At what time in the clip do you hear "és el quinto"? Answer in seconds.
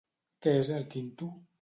0.63-1.33